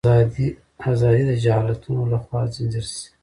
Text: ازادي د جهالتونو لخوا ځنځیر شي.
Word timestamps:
ازادي 0.91 1.23
د 1.27 1.31
جهالتونو 1.43 2.01
لخوا 2.13 2.41
ځنځیر 2.53 2.85
شي. 2.93 3.05